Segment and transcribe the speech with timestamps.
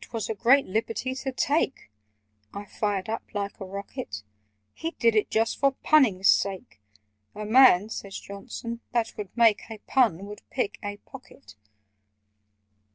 [0.00, 1.90] "'Twas a great liberty to take!"
[2.54, 4.22] (I fired up like a rocket).
[4.72, 6.80] "He did it just for punning's sake:
[7.34, 11.56] 'The man,' says Johnson, 'that would make A pun, would pick a pocket!